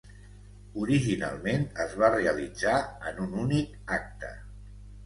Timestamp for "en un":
3.13-3.39